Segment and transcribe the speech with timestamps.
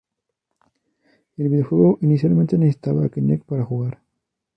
[1.37, 4.01] El videojuego inicialmente necesitaba Kinect para jugar.